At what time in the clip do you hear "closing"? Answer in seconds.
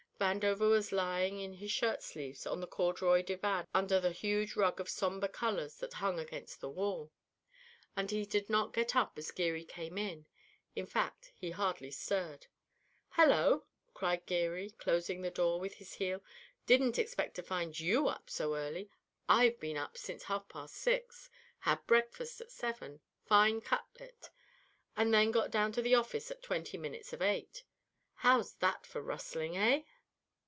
14.77-15.23